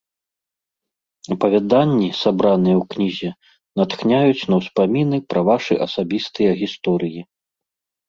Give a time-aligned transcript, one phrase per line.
[1.35, 3.29] Апавяданні, сабраныя ў кнізе,
[3.83, 7.21] натхняюць на ўспаміны пра вашы асабістыя гісторыі.